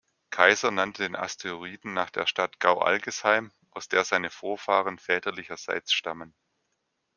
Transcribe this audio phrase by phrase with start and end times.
[0.31, 6.33] Kaiser nannte den Asteroiden nach der Stadt Gau-Algesheim, aus der seine Vorfahren väterlicherseits stammen.